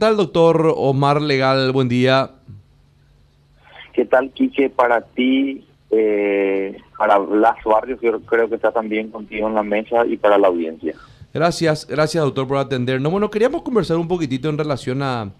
tal, 0.00 0.16
doctor 0.16 0.72
Omar 0.76 1.20
Legal? 1.20 1.72
Buen 1.72 1.88
día. 1.88 2.30
¿Qué 3.92 4.06
tal, 4.06 4.30
Quique? 4.30 4.70
Para 4.70 5.02
ti, 5.02 5.64
eh, 5.90 6.78
para 6.96 7.18
Blas 7.18 7.62
Barrios, 7.64 8.00
yo 8.00 8.18
creo 8.22 8.48
que 8.48 8.54
está 8.54 8.72
también 8.72 9.10
contigo 9.10 9.46
en 9.46 9.54
la 9.54 9.62
mesa 9.62 10.06
y 10.06 10.16
para 10.16 10.38
la 10.38 10.48
audiencia. 10.48 10.94
Gracias, 11.34 11.86
gracias, 11.86 12.24
doctor, 12.24 12.48
por 12.48 12.56
atendernos. 12.56 13.12
Bueno, 13.12 13.30
queríamos 13.30 13.60
conversar 13.60 13.98
un 13.98 14.08
poquitito 14.08 14.48
en 14.48 14.56
relación 14.56 15.02
a, 15.02 15.32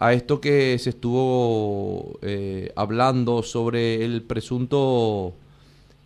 a 0.00 0.12
esto 0.12 0.40
que 0.40 0.76
se 0.78 0.90
estuvo 0.90 2.18
eh, 2.22 2.72
hablando 2.74 3.44
sobre 3.44 4.04
el 4.04 4.22
presunto 4.22 5.32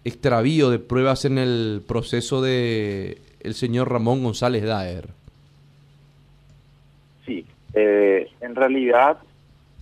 extravío 0.05 0.69
de 0.69 0.79
pruebas 0.81 1.25
en 1.25 1.39
el 1.39 1.83
proceso 1.89 2.43
de 2.43 3.23
el 3.41 3.55
señor 3.55 3.91
Ramón 3.91 4.23
González 4.23 4.65
Daer. 4.65 5.09
Eh, 7.79 8.31
en 8.41 8.55
realidad, 8.55 9.19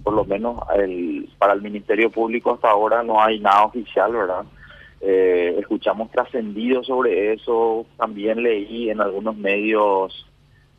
por 0.02 0.14
lo 0.14 0.24
menos 0.24 0.58
el, 0.74 1.30
para 1.38 1.52
el 1.52 1.62
Ministerio 1.62 2.10
Público 2.10 2.50
hasta 2.50 2.68
ahora 2.68 3.04
no 3.04 3.22
hay 3.22 3.38
nada 3.38 3.66
oficial, 3.66 4.12
¿verdad? 4.12 4.44
Eh, 5.00 5.54
escuchamos 5.60 6.10
trascendido 6.10 6.82
sobre 6.82 7.32
eso, 7.34 7.86
también 7.96 8.42
leí 8.42 8.90
en 8.90 9.00
algunos 9.00 9.36
medios 9.36 10.26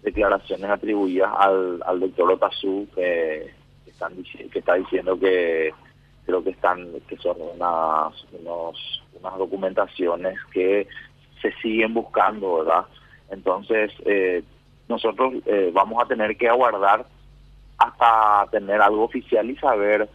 declaraciones 0.03 0.70
atribuidas 0.70 1.31
al, 1.37 1.81
al 1.85 2.01
doctor 2.01 2.33
Otazú 2.33 2.85
que, 2.93 3.49
están 3.87 4.11
que 4.51 4.59
está 4.59 4.73
diciendo 4.73 5.17
que 5.17 5.73
creo 6.25 6.43
que 6.43 6.49
están 6.49 6.85
que 7.07 7.15
son 7.17 7.37
unas 7.39 8.13
unos, 8.34 9.03
unas 9.20 9.37
documentaciones 9.37 10.37
que 10.51 10.87
se 11.41 11.51
siguen 11.61 11.93
buscando 11.93 12.57
verdad 12.57 12.85
entonces 13.31 13.91
eh, 14.05 14.43
nosotros 14.88 15.34
eh, 15.45 15.71
vamos 15.73 16.03
a 16.03 16.07
tener 16.07 16.38
que 16.38 16.48
aguardar 16.48 17.05
hasta 17.77 18.48
tener 18.52 18.81
algo 18.81 19.03
oficial 19.03 19.49
y 19.49 19.55
saber 19.57 20.07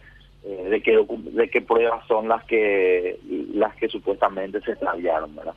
eh, 0.43 0.67
de 0.69 0.81
qué 0.81 1.05
de 1.31 1.49
qué 1.49 1.61
pruebas 1.61 2.05
son 2.07 2.27
las 2.27 2.43
que 2.45 3.19
las 3.53 3.75
que 3.75 3.87
supuestamente 3.87 4.61
se 4.61 4.71
extraviaron 4.71 5.35
verdad 5.35 5.53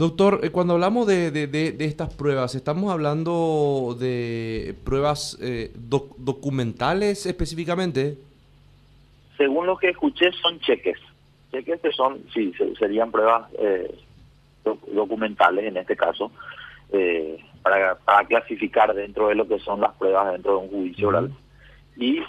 Doctor, 0.00 0.40
eh, 0.42 0.48
cuando 0.48 0.72
hablamos 0.72 1.06
de, 1.06 1.30
de, 1.30 1.76
estas 1.84 2.14
pruebas, 2.14 2.54
¿estamos 2.54 2.90
hablando 2.90 3.94
de 4.00 4.74
pruebas 4.82 5.38
eh, 5.42 5.72
documentales 5.76 7.26
específicamente? 7.26 8.16
Según 9.36 9.66
lo 9.66 9.76
que 9.76 9.90
escuché, 9.90 10.32
son 10.32 10.58
cheques. 10.60 10.98
Cheques 11.50 11.82
que 11.82 11.92
son, 11.92 12.18
sí, 12.32 12.50
serían 12.78 13.10
pruebas 13.10 13.50
eh, 13.58 13.94
documentales 14.90 15.66
en 15.66 15.76
este 15.76 15.94
caso, 15.94 16.32
para, 17.62 17.96
para, 17.96 18.26
clasificar 18.26 18.94
dentro 18.94 19.28
de 19.28 19.34
lo 19.34 19.46
que 19.46 19.58
son 19.58 19.80
las 19.80 19.94
pruebas 19.94 20.32
dentro 20.32 20.52
de 20.52 20.58
un 20.58 20.68
juicio 20.70 21.08
oral. 21.08 21.30
Y 21.96 22.22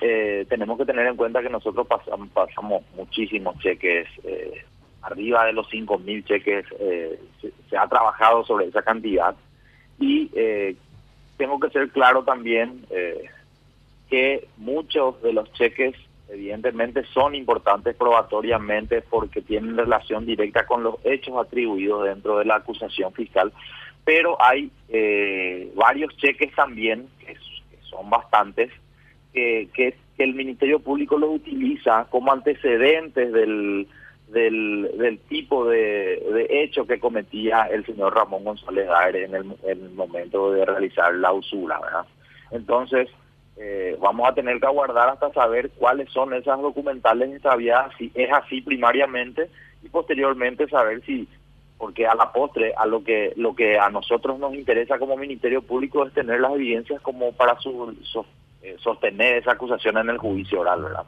tenemos 0.50 0.78
que 0.78 0.86
tener 0.86 1.08
en 1.08 1.16
cuenta 1.16 1.42
que 1.42 1.50
nosotros 1.50 1.88
pasamos, 1.88 2.28
pasamos 2.30 2.84
muchísimos 2.96 3.58
cheques 3.59 4.08
arriba 5.02 5.46
de 5.46 5.54
los 5.54 5.68
5.000 5.70 6.26
cheques, 6.26 6.66
eh, 6.80 7.20
se, 7.70 7.78
ha 7.78 7.88
trabajado 7.88 8.44
sobre 8.46 8.68
esa 8.68 8.82
cantidad. 8.82 9.36
Y 10.00 10.30
eh, 10.34 10.76
tengo 11.38 11.59
que 11.59 11.70
ser 11.70 11.90
claro 11.90 12.24
también 12.24 12.86
eh, 12.90 13.30
que 14.09 14.48
muchos 14.58 15.22
de 15.22 15.34
los 15.34 15.52
cheques 15.54 15.96
evidentemente 16.30 17.04
son 17.14 17.36
importantes 17.36 17.96
probatoriamente 17.96 19.02
porque 19.02 19.42
tienen 19.42 19.76
relación 19.76 20.26
directa 20.26 20.66
con 20.66 20.82
los 20.82 20.96
hechos 21.04 21.36
atribuidos 21.38 22.06
dentro 22.06 22.38
de 22.38 22.46
la 22.46 22.56
acusación 22.56 23.12
fiscal, 23.12 23.52
pero 24.04 24.38
hay 24.42 24.72
varios 25.76 26.16
cheques 26.18 26.54
también, 26.56 27.08
que, 27.20 27.36
son 27.84 28.10
bastantes, 28.10 28.72
que, 29.34 29.70
que 29.74 29.96
el 30.18 30.34
Ministerio 30.34 30.80
Público 30.80 31.18
los 31.18 31.36
utiliza 31.36 32.06
como 32.10 32.32
antecedentes 32.32 33.32
del 33.32 33.88
del, 34.32 35.20
tipo 35.28 35.68
de, 35.68 36.24
de, 36.31 36.64
hecho 36.64 36.88
que 36.88 37.00
cometía 37.00 37.64
el 37.64 37.86
señor 37.86 38.16
Ramón 38.16 38.44
González 38.44 38.88
Aire 38.90 39.25
en 39.25 39.36
el, 39.36 39.46
en 39.64 39.84
el 39.84 39.90
momento 39.92 40.52
de 40.52 40.66
realizar 40.66 41.14
la 41.16 41.34
usura, 41.34 41.80
¿verdad? 41.80 42.06
Entonces, 42.52 43.09
eh, 43.58 43.98
vamos 44.00 44.28
a 44.28 44.34
tener 44.34 44.59
que 44.59 44.66
aguardar 44.66 45.09
hasta 45.09 45.31
saber 45.34 45.70
cuáles 45.72 46.09
son 46.12 46.34
esas 46.34 46.59
documentales 46.62 47.31
extraviadas, 47.31 47.94
si 47.98 48.12
es 48.16 48.31
así 48.31 48.62
primariamente, 48.62 49.50
y 49.84 49.90
posteriormente 49.90 50.68
saber 50.68 51.02
si, 51.06 51.28
porque 51.81 52.06
a 52.06 52.14
la 52.14 52.31
postre, 52.31 52.75
a 52.78 52.86
lo 52.86 53.03
que, 53.03 53.34
lo 53.38 53.56
que 53.56 53.80
a 53.80 53.90
nosotros 53.90 54.38
nos 54.38 54.53
interesa 54.53 55.00
como 55.00 55.18
Ministerio 55.18 55.64
Público 55.64 56.06
es 56.06 56.14
tener 56.14 56.40
las 56.40 56.53
evidencias 56.53 57.02
como 57.02 57.31
para 57.31 57.58
su, 57.58 57.97
eh, 58.62 58.75
sostener 58.80 59.38
esa 59.38 59.53
acusación 59.53 59.97
en 59.97 60.12
el 60.12 60.19
juicio 60.19 60.59
oral, 60.59 60.84
¿verdad? 60.84 61.06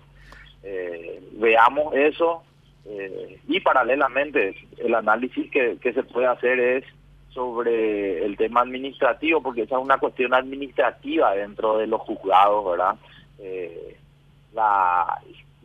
Eh, 0.63 1.22
veamos 1.34 1.94
eso, 1.94 2.41
eh, 2.85 3.39
y 3.47 3.59
paralelamente, 3.59 4.56
el 4.79 4.95
análisis 4.95 5.51
que, 5.51 5.78
se 5.79 6.01
puede 6.01 6.25
hacer 6.25 6.59
es 6.59 6.85
sobre 7.29 8.25
el 8.25 8.35
tema 8.35 8.61
administrativo, 8.61 9.44
porque 9.44 9.61
esa 9.61 9.75
es 9.75 9.84
una 9.84 10.00
cuestión 10.00 10.34
administrativa 10.34 11.35
dentro 11.35 11.78
de 11.78 11.85
los 11.85 12.01
juzgados, 12.01 12.66
¿verdad? 12.66 12.95
Eh, 13.38 13.95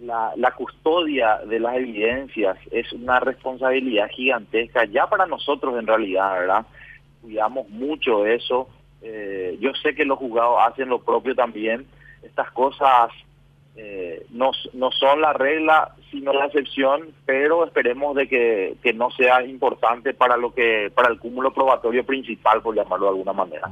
la, 0.00 0.32
la, 0.36 0.52
custodia 0.52 1.38
de 1.38 1.58
las 1.58 1.76
evidencias 1.76 2.56
es 2.70 2.92
una 2.92 3.20
responsabilidad 3.20 4.08
gigantesca, 4.10 4.84
ya 4.84 5.06
para 5.08 5.26
nosotros 5.26 5.78
en 5.78 5.86
realidad, 5.86 6.38
¿verdad? 6.38 6.66
Cuidamos 7.22 7.68
mucho 7.68 8.26
eso. 8.26 8.68
Eh, 9.02 9.56
yo 9.60 9.72
sé 9.82 9.94
que 9.94 10.04
los 10.04 10.18
juzgados 10.18 10.58
hacen 10.66 10.88
lo 10.88 11.00
propio 11.00 11.34
también. 11.34 11.86
Estas 12.22 12.50
cosas 12.52 13.10
eh, 13.76 14.26
no, 14.30 14.50
no 14.72 14.90
son 14.92 15.20
la 15.20 15.32
regla, 15.32 15.94
sino 16.10 16.32
la 16.32 16.46
excepción, 16.46 17.10
pero 17.26 17.64
esperemos 17.64 18.16
de 18.16 18.28
que, 18.28 18.76
que, 18.82 18.92
no 18.92 19.10
sea 19.10 19.44
importante 19.44 20.14
para 20.14 20.36
lo 20.36 20.52
que 20.52 20.90
para 20.94 21.10
el 21.10 21.18
cúmulo 21.18 21.52
probatorio 21.52 22.04
principal, 22.04 22.60
por 22.60 22.74
llamarlo 22.74 23.06
de 23.06 23.10
alguna 23.10 23.32
manera. 23.32 23.70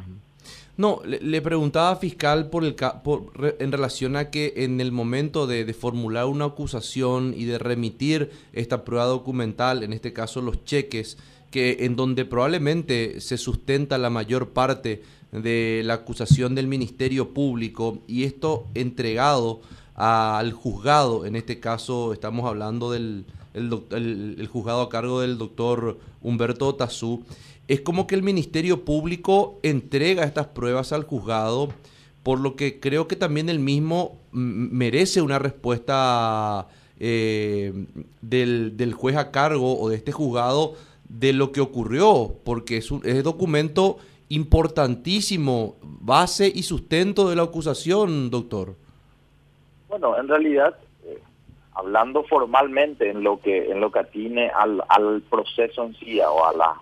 No, 0.78 1.00
le, 1.06 1.41
preguntaba 1.41 1.97
fiscal 1.97 2.50
por 2.50 2.62
el 2.62 2.75
por, 2.75 3.56
en 3.59 3.72
relación 3.72 4.14
a 4.14 4.31
que 4.31 4.53
en 4.56 4.81
el 4.82 4.92
momento 4.92 5.47
de, 5.47 5.72
formular 5.72 6.26
una 6.26 6.47
acusación 6.47 7.32
y 7.34 7.44
de 7.47 7.59
remitir 7.59 8.31
esta 8.53 8.84
prueba 8.84 9.06
documental, 9.06 9.82
en 9.82 9.94
este 9.94 10.12
caso 10.12 10.42
los 10.42 10.65
cheques, 10.65 11.16
que 11.50 11.78
en 11.81 11.97
donde 11.97 12.26
probablemente 12.26 13.22
se 13.22 13.38
sustenta 13.38 13.97
la 13.97 14.10
mayor 14.10 14.50
parte 14.50 15.03
de 15.32 15.81
la 15.84 15.94
acusación 15.94 16.54
del 16.54 16.66
Ministerio 16.66 17.32
Público 17.32 18.03
y 18.06 18.25
esto 18.25 18.66
entregado 18.75 19.62
al 19.94 20.53
juzgado, 20.53 21.25
en 21.25 21.36
este 21.36 21.59
caso 21.59 22.12
estamos 22.12 22.47
hablando 22.47 22.91
del 22.91 23.25
el, 23.56 24.48
juzgado 24.52 24.82
a 24.82 24.88
cargo 24.88 25.20
del 25.20 25.38
doctor 25.38 25.98
Humberto 26.22 26.74
Tazú, 26.74 27.24
es 27.68 27.80
como 27.80 28.06
que 28.06 28.14
el 28.14 28.22
Ministerio 28.22 28.84
Público 28.84 29.58
entrega 29.62 30.24
estas 30.24 30.48
pruebas 30.48 30.92
al 30.92 31.04
juzgado, 31.04 31.70
por 32.22 32.38
lo 32.40 32.54
que 32.54 32.80
creo 32.80 33.08
que 33.08 33.16
también 33.16 33.48
el 33.48 33.58
mismo 33.58 34.18
merece 34.32 35.22
una 35.22 35.38
respuesta 35.38 36.68
eh, 37.00 37.72
del, 38.20 38.76
del, 38.76 38.92
juez 38.92 39.16
a 39.16 39.30
cargo 39.30 39.80
o 39.80 39.88
de 39.88 39.96
este 39.96 40.12
juzgado 40.12 40.74
de 41.08 41.32
lo 41.32 41.52
que 41.52 41.60
ocurrió, 41.60 42.36
porque 42.44 42.76
es 42.76 42.90
un 42.90 43.02
es 43.04 43.22
documento 43.24 43.98
importantísimo, 44.28 45.76
base 45.82 46.50
y 46.52 46.62
sustento 46.62 47.28
de 47.28 47.36
la 47.36 47.44
acusación, 47.44 48.30
doctor. 48.30 48.74
Bueno, 49.88 50.18
en 50.18 50.28
realidad, 50.28 50.76
hablando 51.76 52.25
formalmente 52.25 53.10
en 53.10 53.22
lo 53.22 53.41
que 53.41 53.70
en 53.70 53.81
lo 53.81 53.92
que 53.92 54.00
atiene 54.00 54.48
al, 54.48 54.82
al 54.88 55.22
proceso 55.22 55.84
en 55.84 55.94
sí 55.97 56.19
o 56.20 56.47
a 56.47 56.54
la, 56.54 56.75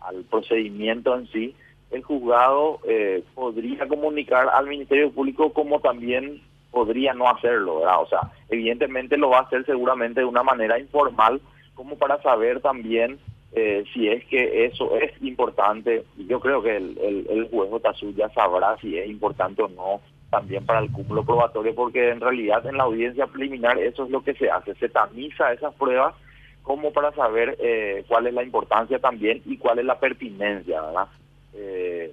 al 0.00 0.24
procedimiento 0.24 1.16
en 1.16 1.26
sí, 1.28 1.54
el 1.90 2.02
juzgado 2.02 2.80
eh, 2.86 3.24
podría 3.34 3.88
comunicar 3.88 4.48
al 4.48 4.66
Ministerio 4.66 5.10
Público 5.10 5.52
como 5.52 5.80
también 5.80 6.42
podría 6.70 7.14
no 7.14 7.28
hacerlo, 7.28 7.78
¿verdad? 7.78 8.02
O 8.02 8.06
sea, 8.06 8.20
evidentemente 8.50 9.16
lo 9.16 9.30
va 9.30 9.38
a 9.38 9.42
hacer 9.42 9.64
seguramente 9.64 10.20
de 10.20 10.26
una 10.26 10.42
manera 10.42 10.78
informal, 10.78 11.40
como 11.74 11.96
para 11.96 12.20
saber 12.20 12.60
también 12.60 13.18
eh, 13.52 13.84
si 13.94 14.08
es 14.08 14.22
que 14.26 14.66
eso 14.66 14.94
es 14.96 15.10
importante. 15.22 16.04
Yo 16.28 16.40
creo 16.40 16.62
que 16.62 16.76
el, 16.76 17.26
el, 17.30 17.48
juez 17.50 17.72
Otazú 17.72 18.12
ya 18.14 18.28
sabrá 18.30 18.76
si 18.82 18.98
es 18.98 19.08
importante 19.08 19.62
o 19.62 19.68
no 19.68 20.02
también 20.30 20.66
para 20.66 20.80
el 20.80 20.90
cúmulo 20.90 21.24
probatorio, 21.24 21.74
porque 21.74 22.10
en 22.10 22.20
realidad 22.20 22.66
en 22.66 22.76
la 22.76 22.84
audiencia 22.84 23.26
preliminar 23.26 23.78
eso 23.78 24.04
es 24.04 24.10
lo 24.10 24.22
que 24.22 24.34
se 24.34 24.50
hace, 24.50 24.74
se 24.74 24.88
tamiza 24.88 25.52
esas 25.52 25.74
pruebas 25.74 26.14
como 26.62 26.92
para 26.92 27.12
saber 27.12 27.56
eh, 27.60 28.04
cuál 28.08 28.26
es 28.26 28.34
la 28.34 28.42
importancia 28.42 28.98
también 28.98 29.40
y 29.44 29.56
cuál 29.56 29.78
es 29.78 29.84
la 29.84 30.00
pertinencia, 30.00 30.82
¿verdad? 30.82 31.08
Eh, 31.54 32.12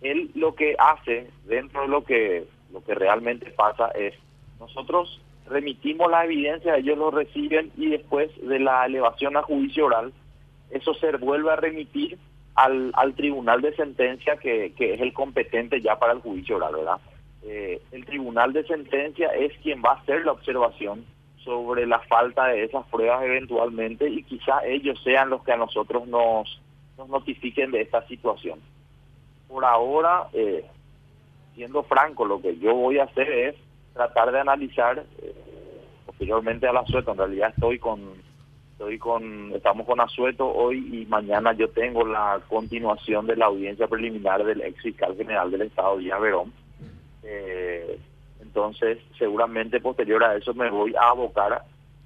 él 0.00 0.30
lo 0.34 0.54
que 0.54 0.76
hace 0.78 1.28
dentro 1.46 1.82
de 1.82 1.88
lo 1.88 2.04
que 2.04 2.46
lo 2.72 2.84
que 2.84 2.94
realmente 2.94 3.50
pasa 3.50 3.88
es 3.88 4.14
nosotros 4.60 5.20
remitimos 5.48 6.10
la 6.10 6.24
evidencia, 6.24 6.76
ellos 6.76 6.98
lo 6.98 7.10
reciben 7.10 7.72
y 7.76 7.88
después 7.88 8.30
de 8.40 8.60
la 8.60 8.86
elevación 8.86 9.36
a 9.36 9.42
juicio 9.42 9.86
oral, 9.86 10.12
eso 10.70 10.94
se 10.94 11.10
vuelve 11.16 11.50
a 11.50 11.56
remitir 11.56 12.18
al, 12.54 12.92
al 12.94 13.14
tribunal 13.14 13.62
de 13.62 13.74
sentencia 13.74 14.36
que, 14.36 14.72
que 14.76 14.94
es 14.94 15.00
el 15.00 15.12
competente 15.12 15.80
ya 15.80 15.98
para 15.98 16.12
el 16.12 16.20
juicio 16.20 16.56
oral, 16.56 16.74
¿verdad? 16.74 17.00
Eh, 17.42 17.80
el 17.92 18.04
tribunal 18.04 18.52
de 18.52 18.64
sentencia 18.64 19.28
es 19.28 19.52
quien 19.62 19.82
va 19.82 19.92
a 19.92 20.00
hacer 20.00 20.24
la 20.24 20.32
observación 20.32 21.04
sobre 21.44 21.86
la 21.86 22.00
falta 22.00 22.46
de 22.48 22.64
esas 22.64 22.84
pruebas 22.86 23.22
eventualmente 23.22 24.08
y 24.08 24.22
quizá 24.22 24.64
ellos 24.66 25.00
sean 25.02 25.30
los 25.30 25.42
que 25.44 25.52
a 25.52 25.56
nosotros 25.56 26.06
nos, 26.08 26.60
nos 26.98 27.08
notifiquen 27.08 27.70
de 27.70 27.82
esta 27.82 28.06
situación. 28.06 28.60
Por 29.46 29.64
ahora, 29.64 30.28
eh, 30.32 30.66
siendo 31.54 31.82
franco, 31.84 32.24
lo 32.26 32.42
que 32.42 32.58
yo 32.58 32.74
voy 32.74 32.98
a 32.98 33.04
hacer 33.04 33.30
es 33.30 33.54
tratar 33.94 34.30
de 34.30 34.40
analizar 34.40 35.04
eh, 35.22 35.34
posteriormente 36.04 36.66
a 36.66 36.72
la 36.72 36.84
sueta. 36.84 37.12
En 37.12 37.18
realidad 37.18 37.52
estoy 37.54 37.78
con, 37.78 38.00
estoy 38.72 38.98
con, 38.98 39.52
estamos 39.54 39.86
con 39.86 40.00
Asueto 40.00 40.46
hoy 40.46 41.00
y 41.00 41.06
mañana 41.06 41.52
yo 41.52 41.70
tengo 41.70 42.04
la 42.04 42.40
continuación 42.48 43.26
de 43.26 43.36
la 43.36 43.46
audiencia 43.46 43.88
preliminar 43.88 44.44
del 44.44 44.60
ex 44.60 44.82
fiscal 44.82 45.16
general 45.16 45.50
del 45.50 45.62
Estado, 45.62 45.96
Díaz 45.96 46.20
Verón. 46.20 46.52
Eh, 47.30 47.98
entonces, 48.40 48.98
seguramente 49.18 49.80
posterior 49.80 50.24
a 50.24 50.36
eso 50.36 50.54
me 50.54 50.70
voy 50.70 50.94
a 50.96 51.10
abocar 51.10 51.62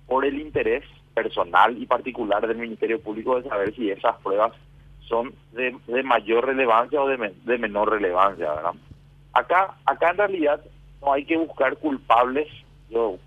por 0.07 0.25
el 0.25 0.41
interés 0.41 0.85
personal 1.15 1.81
y 1.81 1.87
particular 1.87 2.47
del 2.47 2.57
Ministerio 2.57 3.01
Público 3.01 3.41
de 3.41 3.49
saber 3.49 3.75
si 3.75 3.91
esas 3.91 4.17
pruebas 4.21 4.53
son 5.07 5.33
de, 5.53 6.03
mayor 6.03 6.47
relevancia 6.47 7.01
o 7.01 7.07
de, 7.07 7.33
de 7.45 7.59
menor 7.59 7.91
relevancia. 7.91 8.53
¿verdad? 8.53 8.73
Acá, 9.33 9.77
acá 9.87 10.11
en 10.11 10.17
realidad 10.17 10.61
no 11.01 11.13
hay 11.13 11.25
que 11.25 11.37
buscar 11.37 11.77
culpables. 11.77 12.49
Yo 12.91 13.19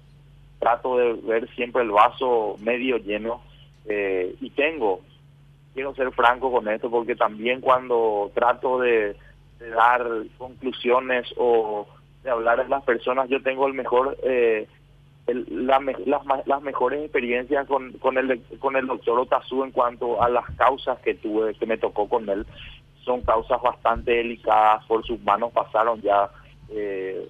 trato 0.59 0.97
de 0.97 1.13
ver 1.13 1.50
siempre 1.56 1.83
el 1.83 1.92
vaso 1.92 2.57
medio 2.59 2.97
lleno 2.97 3.42
eh, 3.86 4.36
y 4.42 4.50
tengo, 4.50 5.01
quiero 5.74 5.94
ser 5.95 6.12
franco 6.12 6.51
con 6.51 6.68
esto 6.68 6.89
porque 6.89 7.15
también 7.15 7.62
cuando 7.62 8.31
trato 8.33 8.80
de, 8.80 9.15
dar 9.60 10.07
conclusiones 10.38 11.34
o 11.38 11.88
de 12.24 12.31
hablar 12.31 12.60
a 12.60 12.68
las 12.68 12.84
personas, 12.84 13.30
yo 13.30 13.42
tengo 13.42 13.68
el 13.68 13.74
mejor, 13.74 14.18
eh, 14.24 14.68
las, 15.28 15.81
las, 16.46 16.62
mejores 16.62 17.04
experiencias 17.04 17.68
con, 17.68 17.94
con, 17.94 18.18
el, 18.18 18.42
con 18.60 18.75
el 18.75 18.88
doctor 18.88 19.19
Otazú 19.19 19.63
en 19.63 19.72
cuanto 19.72 20.22
a 20.22 20.30
las 20.30 20.46
causas 20.56 21.00
que 21.00 21.16
tuve, 21.16 21.54
que 21.54 21.66
me 21.66 21.78
tocó 21.78 22.10
con 22.10 22.28
él. 22.30 22.46
Son 23.04 23.22
causas 23.22 23.62
bastante 23.62 24.12
delicadas, 24.12 24.84
por 24.86 25.06
sus 25.06 25.22
manos 25.22 25.52
pasaron 25.52 26.02
ya 26.02 26.30
eh, 26.69 27.28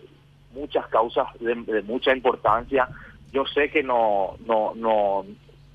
muchas 0.53 0.87
causas 0.87 1.27
de, 1.39 1.81
mucha 1.83 2.15
importancia. 2.15 2.87
Yo 3.31 3.45
sé 3.45 3.69
que 3.69 3.83
no, 3.83 4.37
no, 4.45 4.73
no, 4.75 5.25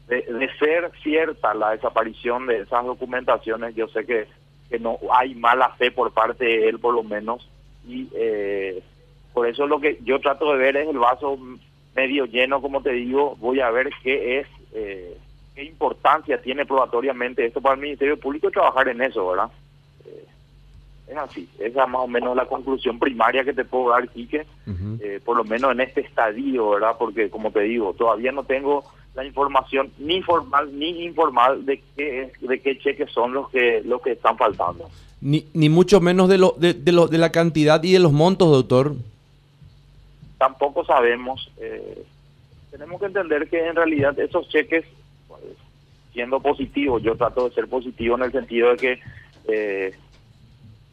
de, 0.09 0.51
ser 0.59 0.91
cierta 1.03 1.55
la 1.55 1.71
desaparición 1.71 2.47
de 2.47 2.61
esas 2.61 2.85
documentaciones, 2.85 3.75
yo 3.75 3.87
sé 3.89 4.05
que, 4.05 4.27
que 4.71 4.79
no 4.79 4.99
hay 5.13 5.35
mala 5.35 5.71
fe 5.71 5.91
por 5.91 6.13
parte 6.13 6.45
de 6.45 6.69
él, 6.69 6.79
por 6.79 6.95
lo 6.95 7.03
menos, 7.03 7.49
y 7.87 8.09
eh, 8.15 8.83
por 9.35 9.47
eso 9.47 9.67
lo 9.67 9.81
que 9.81 9.99
yo 10.03 10.21
trato 10.21 10.53
de 10.53 10.59
ver 10.59 10.77
es 10.77 10.89
el 10.89 10.99
vaso 10.99 11.39
medio 11.95 12.25
lleno, 12.27 12.63
como 12.63 12.83
te 12.83 12.93
digo, 12.93 13.37
voy 13.41 13.61
a 13.61 13.71
ver 13.71 13.91
qué 14.03 14.39
es, 14.39 14.47
eh, 14.73 15.17
qué 15.55 15.65
importancia 15.65 16.41
tiene 16.41 16.65
probatoriamente 16.65 17.45
esto 17.45 17.61
para 17.61 17.75
el 17.75 17.81
Ministerio 17.81 18.19
Público 18.19 18.51
trabajar 18.51 18.89
en 18.89 19.03
eso, 19.03 19.29
¿verdad? 19.29 19.51
es 21.11 21.17
así, 21.17 21.49
esa 21.59 21.83
es 21.83 21.89
más 21.89 22.03
o 22.03 22.07
menos 22.07 22.37
la 22.37 22.47
conclusión 22.47 22.99
primaria 22.99 23.45
que 23.45 23.53
te 23.53 23.65
puedo 23.65 23.91
dar, 23.91 24.09
Quique, 24.09 24.47
eh, 25.01 25.21
por 25.25 25.37
lo 25.37 25.45
menos 25.45 25.73
en 25.73 25.81
este 25.81 26.03
estadio, 26.03 26.71
¿verdad? 26.71 26.95
Porque, 26.99 27.29
como 27.29 27.51
te 27.51 27.61
digo, 27.63 27.93
todavía 27.95 28.31
no 28.31 28.45
tengo 28.45 28.85
la 29.15 29.25
información 29.25 29.91
ni 29.99 30.23
formal 30.23 30.79
ni 30.79 31.05
informal 31.05 31.65
de 31.67 31.83
qué 31.97 32.33
de 32.41 32.61
qué 32.61 32.79
cheques 32.79 33.11
son 33.11 33.33
los 33.33 33.51
que 33.51 33.83
los 33.85 34.01
que 34.03 34.13
están 34.13 34.37
faltando. 34.37 34.89
Ni, 35.21 35.47
ni 35.53 35.69
mucho 35.69 36.01
menos 36.01 36.29
de 36.29 36.39
lo, 36.39 36.55
de, 36.57 36.73
de, 36.73 36.93
lo, 36.93 37.07
de 37.07 37.19
la 37.19 37.31
cantidad 37.31 37.83
y 37.83 37.93
de 37.93 37.99
los 37.99 38.13
montos, 38.13 38.51
doctor. 38.51 38.95
Tampoco 40.39 40.85
sabemos. 40.85 41.51
Eh, 41.59 42.05
tenemos 42.71 43.01
que 43.01 43.07
entender 43.07 43.49
que 43.49 43.67
en 43.67 43.77
realidad 43.77 44.19
esos 44.19 44.49
cheques, 44.49 44.87
pues, 45.29 45.43
siendo 46.15 46.41
positivos, 46.41 47.03
yo 47.03 47.17
trato 47.17 47.49
de 47.49 47.55
ser 47.55 47.69
positivo 47.69 48.17
en 48.17 48.23
el 48.23 48.33
sentido 48.33 48.71
de 48.71 48.77
que 48.77 49.01
eh, 49.49 49.95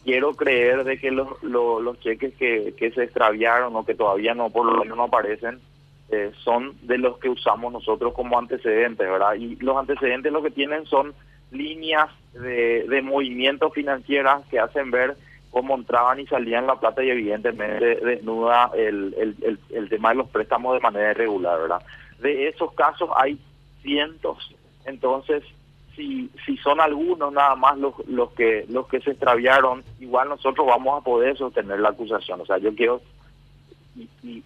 quiero 0.04 0.34
creer 0.34 0.84
de 0.84 0.98
que 1.00 1.12
los, 1.12 1.42
los, 1.44 2.00
cheques 2.02 2.34
que, 2.36 2.74
que, 2.78 2.92
se 2.92 3.04
extraviaron 3.04 3.76
o 3.76 3.86
que 3.86 3.96
todavía 3.96 4.34
no, 4.34 4.50
por 4.50 4.66
lo 4.66 4.80
menos 4.80 4.98
no 4.98 5.04
aparecen, 5.04 5.60
eh, 6.10 6.32
son 6.44 6.76
de 6.84 6.98
los 6.98 7.18
que 7.20 7.30
usamos 7.30 7.72
nosotros 7.74 8.14
como 8.14 8.40
antecedentes, 8.40 9.08
¿verdad? 9.10 9.36
Y 9.36 9.56
los 9.58 9.78
antecedentes 9.78 10.32
lo 10.32 10.42
que 10.42 10.52
tienen 10.52 10.86
son 10.86 11.14
líneas 11.52 12.10
de, 12.34 12.86
de 12.88 13.02
movimientos 13.02 13.74
financieras 13.74 14.46
que 14.50 14.60
hacen 14.60 14.92
ver 14.92 15.18
cómo 15.50 15.76
entraban 15.76 16.20
y 16.20 16.28
salían 16.28 16.68
la 16.68 16.80
plata 16.80 17.04
y 17.04 17.10
evidentemente 17.10 17.96
desnuda 17.96 18.72
el, 18.76 19.16
el, 19.18 19.36
el, 19.42 19.60
el 19.70 19.90
tema 19.90 20.10
de 20.10 20.16
los 20.16 20.30
préstamos 20.30 20.74
de 20.76 20.82
manera 20.82 21.12
irregular, 21.12 21.60
¿verdad? 21.60 21.82
De 22.20 22.48
esos 22.48 22.74
casos 22.74 23.10
hay 23.16 23.40
cientos, 23.82 24.56
entonces 24.86 25.44
si, 25.98 26.30
si 26.46 26.56
son 26.58 26.80
algunos 26.80 27.34
nada 27.34 27.56
más 27.56 27.78
los, 27.78 27.94
los 28.08 28.32
que 28.34 28.66
los 28.70 28.88
que 28.88 29.02
se 29.02 29.12
extraviaron, 29.12 29.84
igual 30.00 30.30
nosotros 30.30 30.66
vamos 30.68 31.02
a 31.02 31.04
poder 31.04 31.36
sostener 31.36 31.80
la 31.80 31.90
acusación. 31.90 32.40
O 32.40 32.46
sea, 32.46 32.60
yo 32.60 32.74
quiero 32.76 33.02
y, 33.96 34.44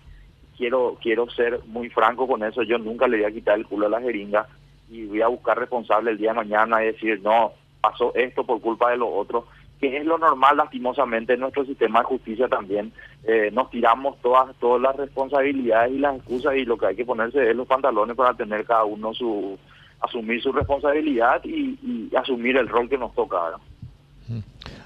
quiero 0.61 0.95
quiero 1.01 1.27
ser 1.31 1.59
muy 1.65 1.89
franco 1.89 2.27
con 2.27 2.43
eso. 2.43 2.61
Yo 2.61 2.77
nunca 2.77 3.07
le 3.07 3.17
voy 3.17 3.25
a 3.25 3.33
quitar 3.33 3.57
el 3.57 3.65
culo 3.65 3.87
a 3.87 3.89
la 3.89 3.99
jeringa 3.99 4.47
y 4.91 5.05
voy 5.05 5.21
a 5.23 5.27
buscar 5.27 5.57
responsable 5.57 6.11
el 6.11 6.19
día 6.19 6.29
de 6.29 6.35
mañana 6.35 6.83
y 6.83 6.87
decir 6.87 7.19
no 7.23 7.53
pasó 7.81 8.13
esto 8.13 8.45
por 8.45 8.61
culpa 8.61 8.91
de 8.91 8.97
los 8.97 9.09
otros 9.11 9.45
que 9.79 9.97
es 9.97 10.05
lo 10.05 10.19
normal 10.19 10.57
lastimosamente 10.57 11.33
en 11.33 11.39
nuestro 11.39 11.65
sistema 11.65 12.01
de 12.01 12.05
justicia 12.05 12.47
también 12.47 12.91
eh, 13.23 13.49
nos 13.51 13.71
tiramos 13.71 14.21
todas 14.21 14.53
todas 14.57 14.79
las 14.81 14.95
responsabilidades 14.97 15.93
y 15.93 15.97
las 15.97 16.17
excusas 16.17 16.55
y 16.57 16.65
lo 16.65 16.77
que 16.77 16.85
hay 16.87 16.95
que 16.95 17.05
ponerse 17.05 17.49
es 17.49 17.55
los 17.55 17.65
pantalones 17.65 18.15
para 18.15 18.35
tener 18.35 18.63
cada 18.65 18.83
uno 18.83 19.13
su 19.15 19.57
asumir 20.01 20.43
su 20.43 20.51
responsabilidad 20.51 21.41
y, 21.43 22.09
asumir 22.15 22.57
el 22.57 22.67
rol 22.67 22.89
que 22.89 22.97
nos 22.97 23.13
toca. 23.13 23.37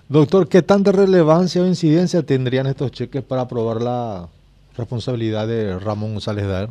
Doctor, 0.07 0.47
¿qué 0.47 0.61
tanta 0.61 0.91
relevancia 0.91 1.63
o 1.63 1.65
incidencia 1.65 2.23
tendrían 2.23 2.67
estos 2.67 2.91
cheques 2.91 3.23
para 3.23 3.47
probar 3.47 3.81
la 3.81 4.27
responsabilidad 4.77 5.47
de 5.47 5.79
Ramón 5.79 6.13
González 6.13 6.47
Daer? 6.47 6.69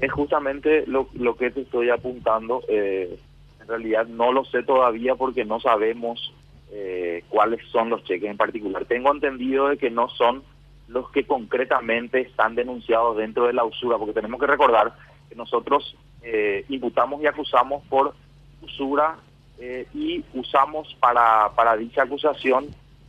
Es 0.00 0.12
justamente 0.12 0.84
lo, 0.86 1.08
lo 1.14 1.36
que 1.36 1.50
te 1.50 1.62
estoy 1.62 1.90
apuntando. 1.90 2.62
Eh, 2.68 3.18
en 3.60 3.68
realidad 3.68 4.06
no 4.06 4.32
lo 4.32 4.44
sé 4.44 4.62
todavía 4.62 5.14
porque 5.14 5.44
no 5.44 5.58
sabemos 5.60 6.32
eh, 6.70 7.24
cuáles 7.28 7.60
son 7.70 7.90
los 7.90 8.04
cheques 8.04 8.30
en 8.30 8.36
particular. 8.36 8.84
Tengo 8.84 9.12
entendido 9.12 9.68
de 9.68 9.78
que 9.78 9.90
no 9.90 10.08
son 10.08 10.42
los 10.88 11.10
que 11.10 11.24
concretamente 11.24 12.20
están 12.20 12.54
denunciados 12.54 13.16
dentro 13.16 13.46
de 13.46 13.52
la 13.52 13.64
usura, 13.64 13.98
porque 13.98 14.12
tenemos 14.12 14.40
que 14.40 14.46
recordar 14.46 14.94
que 15.28 15.34
nosotros 15.34 15.96
eh, 16.22 16.64
imputamos 16.68 17.22
y 17.22 17.26
acusamos 17.26 17.84
por 17.88 18.14
usura 18.62 19.16
eh, 19.58 19.86
y 19.94 20.24
usamos 20.34 20.94
para, 21.00 21.50
para 21.56 21.76
dicha 21.76 22.02
acusación 22.02 22.66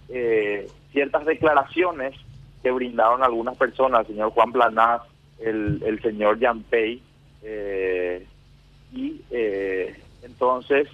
eh, 0.09 0.67
ciertas 0.91 1.25
declaraciones 1.25 2.15
brindaron 2.71 3.23
algunas 3.23 3.57
personas, 3.57 4.01
el 4.01 4.07
señor 4.07 4.31
Juan 4.31 4.51
Planás, 4.51 5.01
el, 5.39 5.99
señor 6.01 6.39
Jan 6.39 6.63
Pei, 6.63 7.01
y 8.93 9.21
entonces 10.23 10.87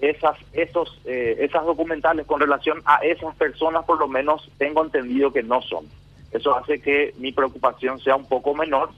esas 0.00 0.36
esos 0.52 1.00
esas 1.04 1.64
documentales 1.64 2.26
con 2.26 2.40
relación 2.40 2.80
a 2.84 2.98
esas 2.98 3.34
personas 3.34 3.84
por 3.84 3.98
lo 3.98 4.06
menos 4.06 4.48
tengo 4.58 4.84
entendido 4.84 5.32
que 5.32 5.42
no 5.42 5.60
son. 5.62 5.86
Eso 6.30 6.56
hace 6.56 6.80
que 6.80 7.14
mi 7.18 7.32
preocupación 7.32 7.98
sea 8.00 8.16
un 8.16 8.26
poco 8.26 8.54
menor 8.54 8.90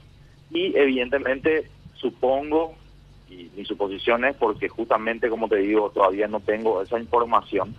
y 0.51 0.77
evidentemente 0.77 1.69
supongo, 1.95 2.75
y 3.29 3.51
mi 3.57 3.65
suposición 3.65 4.25
es 4.25 4.35
porque 4.37 4.69
justamente, 4.69 5.29
como 5.29 5.49
te 5.49 5.57
digo, 5.57 5.91
todavía 5.91 6.27
no 6.27 6.41
tengo 6.41 6.83
esa 6.83 6.99
información, 6.99 7.75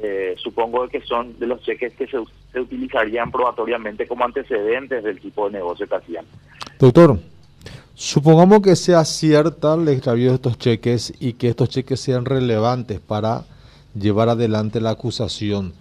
eh, 0.00 0.34
supongo 0.38 0.88
que 0.88 1.00
son 1.02 1.38
de 1.38 1.46
los 1.46 1.62
cheques 1.62 1.94
que 1.94 2.06
se, 2.06 2.18
se, 2.54 2.60
utilizarían 2.60 3.30
probatoriamente 3.30 4.06
como 4.06 4.24
antecedentes 4.24 5.02
del 5.04 5.20
tipo 5.20 5.46
de 5.46 5.58
negocio 5.58 5.86
que 5.86 5.94
hacían. 5.94 6.24
Doctor, 6.78 7.18
supongamos 7.94 8.62
que 8.62 8.76
sea 8.76 9.04
cierta 9.04 9.74
el 9.74 9.88
extravío 9.88 10.30
de 10.30 10.36
estos 10.36 10.58
cheques 10.58 11.12
y 11.20 11.34
que 11.34 11.48
estos 11.48 11.68
cheques 11.68 12.00
sean 12.00 12.24
relevantes 12.24 13.00
para 13.00 13.44
llevar 13.94 14.28
adelante 14.28 14.80
la 14.80 14.90
acusación. 14.90 15.74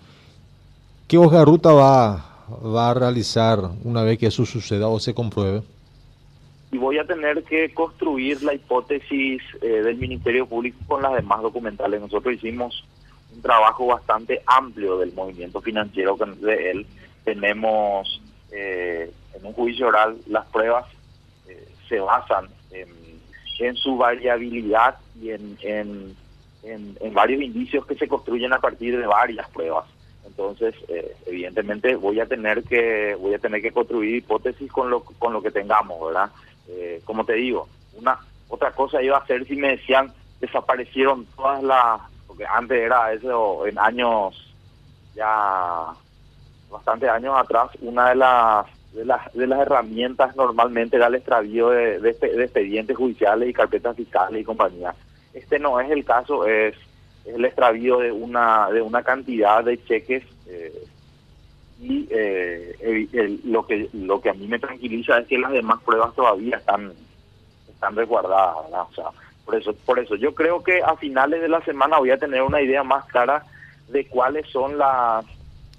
¿Qué 1.07 1.17
hoja 1.17 1.39
de 1.39 1.45
ruta 1.45 1.71
va, 1.71 2.45
va 2.65 2.89
a 2.89 2.93
realizar 2.93 3.59
una 3.83 4.03
vez 4.03 4.17
que 4.17 4.27
eso 4.27 4.45
suceda 4.45 4.87
o 4.87 4.99
se 4.99 5.13
compruebe? 5.13 5.63
y 6.73 6.77
voy 6.79 6.97
a 6.97 7.05
tener 7.05 7.43
que 7.43 7.71
construir 7.71 8.41
la 8.41 8.55
hipótesis 8.55 9.41
eh, 9.61 9.67
del 9.67 9.95
Ministerio 9.97 10.47
Público 10.47 10.79
con 10.87 11.03
las 11.03 11.13
demás 11.13 11.43
documentales. 11.43 12.01
Nosotros 12.01 12.33
hicimos 12.33 12.83
trabajo 13.43 13.85
bastante 13.85 14.41
amplio 14.47 14.97
del 14.97 15.13
movimiento 15.13 15.61
financiero 15.61 16.17
de 16.17 16.71
él. 16.71 16.87
Tenemos 17.23 18.19
eh, 18.51 19.11
en 19.35 19.45
un 19.45 19.53
juicio 19.53 19.87
oral 19.87 20.17
las 20.27 20.45
pruebas 20.47 20.85
eh, 21.47 21.67
se 21.87 21.99
basan 21.99 22.47
en, 22.71 23.75
su 23.75 23.95
variabilidad 23.95 24.97
y 25.21 25.29
en, 25.29 25.57
en, 25.61 26.15
en, 26.63 27.13
varios 27.13 27.41
indicios 27.41 27.85
que 27.85 27.95
se 27.95 28.09
construyen 28.09 28.51
a 28.51 28.59
partir 28.59 28.97
de 28.97 29.07
varias 29.07 29.49
pruebas. 29.51 29.85
Entonces, 30.25 30.75
eh, 30.89 31.15
evidentemente 31.25 31.95
voy 31.95 32.19
a 32.19 32.25
tener 32.25 32.63
que 32.63 33.15
voy 33.15 33.33
a 33.33 33.39
tener 33.39 33.61
que 33.61 33.71
construir 33.71 34.15
hipótesis 34.15 34.69
con 34.69 34.89
lo 34.89 35.01
con 35.01 35.31
lo 35.31 35.41
que 35.41 35.51
tengamos, 35.51 36.05
¿verdad? 36.05 36.29
Eh, 36.67 37.01
como 37.05 37.23
te 37.23 37.33
digo, 37.33 37.69
una 37.95 38.19
otra 38.49 38.71
cosa 38.71 39.01
iba 39.01 39.17
a 39.17 39.25
ser 39.25 39.45
si 39.47 39.55
me 39.55 39.77
decían 39.77 40.11
desaparecieron 40.41 41.25
todas 41.37 41.63
las 41.63 42.01
porque 42.33 42.45
antes 42.51 42.81
era 42.81 43.13
eso 43.13 43.67
en 43.67 43.77
años 43.77 44.33
ya 45.13 45.93
bastantes 46.71 47.07
años 47.07 47.35
atrás 47.37 47.69
una 47.81 48.09
de 48.09 48.15
las 48.15 48.65
de 48.91 49.05
las, 49.05 49.31
de 49.33 49.45
las 49.45 49.59
herramientas 49.59 50.35
normalmente 50.35 50.95
era 50.95 51.07
el 51.07 51.15
extravío 51.15 51.69
de, 51.69 51.99
de, 51.99 52.09
expedientes 52.09 52.97
judiciales 52.97 53.49
y 53.49 53.53
carpetas 53.53 53.95
fiscales 53.95 54.41
y 54.41 54.43
compañía. 54.43 54.95
Este 55.33 55.59
no 55.59 55.79
es 55.79 55.91
el 55.91 56.05
caso, 56.05 56.45
es, 56.47 56.75
el 57.25 57.45
extravío 57.45 57.99
de 57.99 58.11
una 58.11 58.69
de 58.71 58.81
una 58.81 59.03
cantidad 59.03 59.63
de 59.63 59.83
cheques 59.83 60.23
eh, 60.47 60.87
y 61.79 62.07
eh, 62.09 63.39
lo 63.45 63.67
que 63.67 63.89
lo 63.93 64.19
que 64.21 64.29
a 64.29 64.33
mí 64.33 64.47
me 64.47 64.57
tranquiliza 64.57 65.19
es 65.19 65.27
que 65.27 65.37
las 65.37 65.51
demás 65.51 65.79
pruebas 65.83 66.15
todavía 66.15 66.57
están 66.57 66.93
están 67.69 67.95
resguardadas, 67.95 68.55
o 68.57 68.93
sea, 68.95 69.05
por 69.45 69.55
eso 69.55 69.73
por 69.85 69.99
eso 69.99 70.15
yo 70.15 70.33
creo 70.33 70.63
que 70.63 70.81
a 70.81 70.95
finales 70.95 71.41
de 71.41 71.49
la 71.49 71.61
semana 71.61 71.97
voy 71.97 72.11
a 72.11 72.17
tener 72.17 72.41
una 72.41 72.61
idea 72.61 72.83
más 72.83 73.05
clara 73.05 73.43
de 73.89 74.05
cuáles 74.07 74.47
son 74.49 74.77
las 74.77 75.25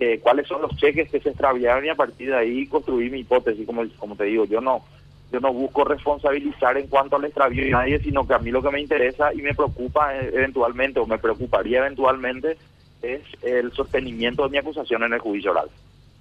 eh, 0.00 0.18
cuáles 0.22 0.48
son 0.48 0.62
los 0.62 0.76
cheques 0.76 1.10
que 1.10 1.20
se 1.20 1.30
extraviaron 1.30 1.84
y 1.84 1.88
a 1.88 1.94
partir 1.94 2.28
de 2.28 2.36
ahí 2.36 2.66
construir 2.66 3.12
mi 3.12 3.20
hipótesis, 3.20 3.64
como, 3.64 3.84
como 3.98 4.16
te 4.16 4.24
digo, 4.24 4.44
yo 4.44 4.60
no 4.60 4.84
yo 5.32 5.40
no 5.40 5.52
busco 5.52 5.84
responsabilizar 5.84 6.76
en 6.78 6.86
cuanto 6.86 7.16
al 7.16 7.24
extravío 7.24 7.64
de 7.64 7.70
nadie, 7.70 7.98
sino 8.00 8.26
que 8.26 8.34
a 8.34 8.38
mí 8.38 8.50
lo 8.50 8.62
que 8.62 8.70
me 8.70 8.80
interesa 8.80 9.32
y 9.34 9.42
me 9.42 9.54
preocupa 9.54 10.14
eh, 10.14 10.30
eventualmente 10.32 11.00
o 11.00 11.06
me 11.06 11.18
preocuparía 11.18 11.78
eventualmente 11.78 12.56
es 13.02 13.22
el 13.42 13.72
sostenimiento 13.72 14.44
de 14.44 14.50
mi 14.50 14.58
acusación 14.58 15.02
en 15.02 15.12
el 15.12 15.20
juicio 15.20 15.50
oral. 15.50 15.68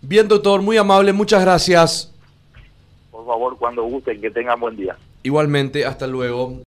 Bien, 0.01 0.27
doctor, 0.27 0.61
muy 0.61 0.77
amable, 0.77 1.13
muchas 1.13 1.41
gracias. 1.41 2.11
Por 3.11 3.25
favor, 3.25 3.57
cuando 3.57 3.83
gusten, 3.83 4.19
que 4.19 4.31
tengan 4.31 4.59
buen 4.59 4.75
día. 4.75 4.97
Igualmente, 5.21 5.85
hasta 5.85 6.07
luego. 6.07 6.57